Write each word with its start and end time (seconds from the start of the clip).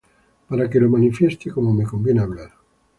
Para 0.49 0.67
que 0.67 0.79
lo 0.79 0.89
manifieste 0.89 1.51
como 1.51 1.71
me 1.73 1.83
conviene 1.85 2.21
hablar. 2.21 2.51